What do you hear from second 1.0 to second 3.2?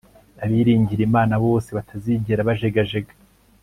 imana bose batazigera bajegajega